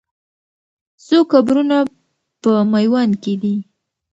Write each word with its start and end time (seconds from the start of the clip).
څو 1.05 1.17
قبرونه 1.31 1.77
په 2.41 2.51
میوند 2.71 3.13
کې 3.23 3.33
دي؟ 3.41 3.55